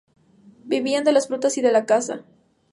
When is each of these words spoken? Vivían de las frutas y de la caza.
Vivían 0.63 1.03
de 1.03 1.11
las 1.11 1.27
frutas 1.27 1.59
y 1.59 1.61
de 1.61 1.71
la 1.71 1.85
caza. 1.85 2.23